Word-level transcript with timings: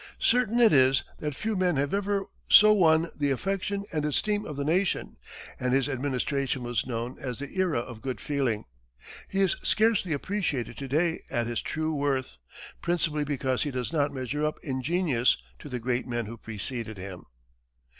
Certain 0.17 0.59
it 0.59 0.73
is 0.73 1.03
that 1.19 1.35
few 1.35 1.55
men 1.55 1.75
have 1.75 1.93
ever 1.93 2.25
so 2.49 2.73
won 2.73 3.11
the 3.15 3.29
affection 3.29 3.85
and 3.93 4.03
esteem 4.03 4.45
of 4.45 4.55
the 4.55 4.63
nation, 4.63 5.17
and 5.59 5.73
his 5.73 5.87
administration 5.87 6.63
was 6.63 6.87
known 6.87 7.17
as 7.21 7.37
the 7.37 7.55
"era 7.59 7.77
of 7.77 8.01
good 8.01 8.19
feeling." 8.19 8.65
He 9.27 9.41
is 9.41 9.57
scarcely 9.61 10.11
appreciated 10.11 10.75
to 10.77 10.87
day 10.87 11.21
at 11.29 11.45
his 11.45 11.61
true 11.61 11.93
worth, 11.93 12.39
principally 12.81 13.23
because 13.25 13.61
he 13.61 13.69
does 13.69 13.93
not 13.93 14.11
measure 14.11 14.43
up 14.43 14.57
in 14.63 14.81
genius 14.81 15.37
to 15.59 15.69
the 15.69 15.77
great 15.79 16.07
men 16.07 16.25
who 16.25 16.35
preceded 16.35 16.97
him. 16.97 17.25